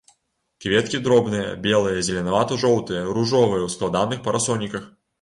[0.63, 4.95] Кветкі дробныя, белыя, зеленавата-жоўтыя, ружовыя, у складаных парасоніках.